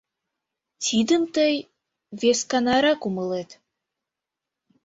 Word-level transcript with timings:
—Тидым 0.83 1.23
тый 1.35 1.53
весканарак 2.21 3.01
умылет. 3.07 3.49